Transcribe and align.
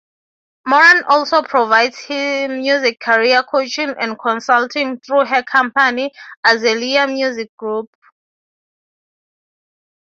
Moran 0.65 1.03
also 1.03 1.43
provides 1.43 2.07
music 2.09 2.99
career 2.99 3.43
coaching 3.43 3.93
and 3.99 4.17
consulting 4.17 4.99
through 4.99 5.25
her 5.27 5.43
company, 5.43 6.11
Azalea 6.43 7.05
Music 7.05 7.55
Group. 7.55 7.87